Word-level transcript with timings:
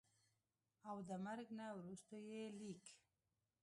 او 0.89 0.97
دَمرګ 1.09 1.47
نه 1.59 1.65
وروستو 1.77 2.13
ئې 2.29 2.43
ليک 2.59 2.85